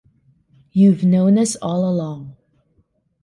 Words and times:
You've 0.71 1.03
known 1.03 1.37
us 1.37 1.55
all 1.57 1.87
along. 1.87 2.35